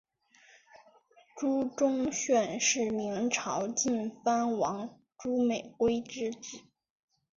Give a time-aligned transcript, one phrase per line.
[1.37, 6.61] 朱钟铉是明朝晋藩王朱美圭之子。